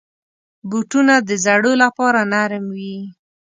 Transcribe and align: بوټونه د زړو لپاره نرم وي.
بوټونه 0.69 1.15
د 1.27 1.31
زړو 1.45 1.71
لپاره 1.83 2.19
نرم 2.33 2.65
وي. 2.77 2.97